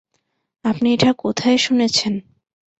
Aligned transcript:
আপনি 0.65 0.87
এটা 0.93 1.09
কোথায় 1.13 1.57
শুনেছেন? 1.57 2.13